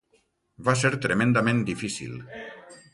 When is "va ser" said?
0.69-0.91